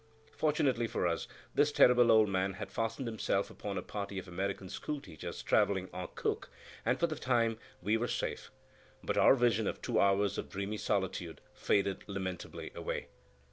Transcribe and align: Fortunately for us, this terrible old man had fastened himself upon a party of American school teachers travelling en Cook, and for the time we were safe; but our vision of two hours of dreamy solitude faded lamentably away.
Fortunately 0.31 0.87
for 0.87 1.05
us, 1.05 1.27
this 1.53 1.71
terrible 1.71 2.11
old 2.11 2.27
man 2.27 2.53
had 2.53 2.71
fastened 2.71 3.07
himself 3.07 3.51
upon 3.51 3.77
a 3.77 3.83
party 3.83 4.17
of 4.17 4.27
American 4.27 4.67
school 4.67 4.99
teachers 4.99 5.43
travelling 5.43 5.89
en 5.93 6.07
Cook, 6.15 6.49
and 6.83 6.99
for 6.99 7.05
the 7.05 7.15
time 7.15 7.59
we 7.83 7.97
were 7.97 8.07
safe; 8.07 8.49
but 9.03 9.15
our 9.15 9.35
vision 9.35 9.67
of 9.67 9.79
two 9.79 9.99
hours 9.99 10.39
of 10.39 10.49
dreamy 10.49 10.77
solitude 10.77 11.39
faded 11.53 12.03
lamentably 12.07 12.71
away. 12.73 13.09